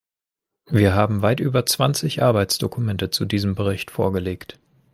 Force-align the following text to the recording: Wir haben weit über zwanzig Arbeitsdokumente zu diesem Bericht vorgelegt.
Wir 0.65 0.95
haben 0.95 1.21
weit 1.21 1.39
über 1.39 1.67
zwanzig 1.67 2.23
Arbeitsdokumente 2.23 3.11
zu 3.11 3.23
diesem 3.23 3.53
Bericht 3.53 3.91
vorgelegt. 3.91 4.57